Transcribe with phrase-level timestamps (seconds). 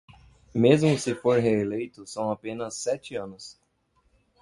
[0.55, 3.61] Mesmo se for reeleito, são apenas sete anos.